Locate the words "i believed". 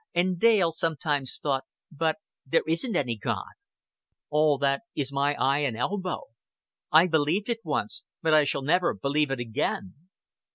6.91-7.49